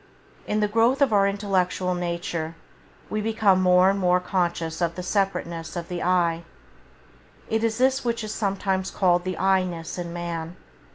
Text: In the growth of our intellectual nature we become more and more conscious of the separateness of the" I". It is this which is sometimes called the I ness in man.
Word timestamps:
In 0.47 0.61
the 0.61 0.67
growth 0.67 0.99
of 0.99 1.13
our 1.13 1.27
intellectual 1.27 1.93
nature 1.93 2.55
we 3.07 3.21
become 3.21 3.61
more 3.61 3.91
and 3.91 3.99
more 3.99 4.19
conscious 4.19 4.81
of 4.81 4.95
the 4.95 5.03
separateness 5.03 5.75
of 5.75 5.89
the" 5.89 6.01
I". 6.25 6.41
It 7.51 7.63
is 7.63 7.77
this 7.77 8.03
which 8.03 8.23
is 8.23 8.33
sometimes 8.33 8.89
called 8.89 9.25
the 9.25 9.37
I 9.37 9.63
ness 9.63 9.99
in 9.99 10.11
man. 10.11 10.55